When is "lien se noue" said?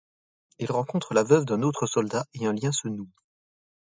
2.53-3.11